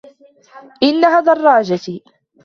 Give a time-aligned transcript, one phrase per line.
[0.83, 2.03] إنها دراجتي.